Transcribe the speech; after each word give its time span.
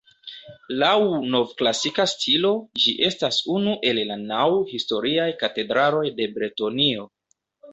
Laŭ 0.83 0.93
novklasika 1.33 2.05
stilo, 2.13 2.51
ĝi 2.85 2.95
estas 3.09 3.39
unu 3.59 3.75
el 3.91 4.01
la 4.13 4.19
naŭ 4.25 4.49
historiaj 4.73 5.29
katedraloj 5.45 6.05
de 6.23 6.31
Bretonio. 6.39 7.07